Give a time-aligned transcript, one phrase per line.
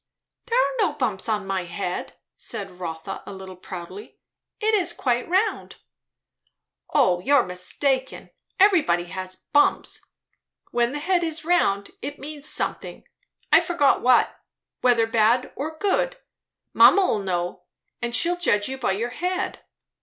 [0.47, 4.17] "There are no bumps on my head," said Rotha a little proudly;
[4.59, 5.75] "it is quite round."
[6.89, 10.01] "O you're mistaken; everybody has bumps;
[10.71, 13.03] when the head is round, it means something,
[13.53, 14.35] I forget what;
[14.79, 16.17] whether bad or good.
[16.73, 17.65] Mamma'll know;
[18.01, 19.63] and she'll judge you by your head.